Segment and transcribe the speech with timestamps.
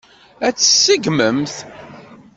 [0.47, 1.55] Ad tt-tseggmemt?